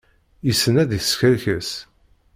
Yessen 0.45 0.75
ad 0.81 0.91
iskerkes. 0.97 1.71